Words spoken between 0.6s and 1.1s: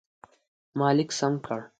ما لیک